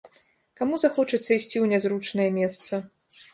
Каму 0.61 0.79
захочацца 0.83 1.19
ісці 1.35 1.57
ў 1.59 1.61
нязручнае 1.75 2.27
месца? 2.39 2.83